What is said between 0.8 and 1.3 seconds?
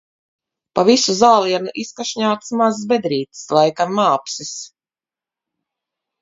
visu